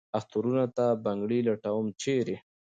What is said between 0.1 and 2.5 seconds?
اخترونو ته بنګړي لټوم، چېرې؟